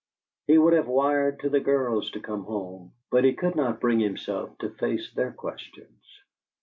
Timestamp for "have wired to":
0.73-1.49